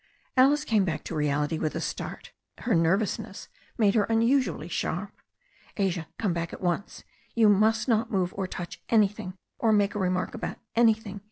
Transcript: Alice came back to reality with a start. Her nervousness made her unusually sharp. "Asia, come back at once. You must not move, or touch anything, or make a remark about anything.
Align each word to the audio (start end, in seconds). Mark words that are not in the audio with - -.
Alice 0.35 0.63
came 0.63 0.83
back 0.83 1.03
to 1.03 1.13
reality 1.15 1.59
with 1.59 1.75
a 1.75 1.79
start. 1.79 2.31
Her 2.61 2.73
nervousness 2.73 3.49
made 3.77 3.93
her 3.93 4.05
unusually 4.05 4.67
sharp. 4.67 5.11
"Asia, 5.77 6.07
come 6.17 6.33
back 6.33 6.51
at 6.51 6.59
once. 6.59 7.03
You 7.35 7.47
must 7.49 7.87
not 7.87 8.11
move, 8.11 8.33
or 8.35 8.47
touch 8.47 8.81
anything, 8.89 9.35
or 9.59 9.71
make 9.71 9.93
a 9.93 9.99
remark 9.99 10.33
about 10.33 10.57
anything. 10.75 11.19